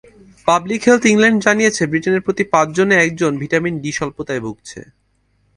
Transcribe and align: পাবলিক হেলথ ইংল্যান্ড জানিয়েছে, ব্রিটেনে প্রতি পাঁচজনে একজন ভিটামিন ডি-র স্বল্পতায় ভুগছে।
পাবলিক 0.47 0.81
হেলথ 0.87 1.03
ইংল্যান্ড 1.11 1.39
জানিয়েছে, 1.45 1.83
ব্রিটেনে 1.87 2.19
প্রতি 2.25 2.43
পাঁচজনে 2.53 2.95
একজন 2.97 3.31
ভিটামিন 3.41 3.75
ডি-র 3.83 3.97
স্বল্পতায় 3.97 4.43
ভুগছে। 4.45 4.79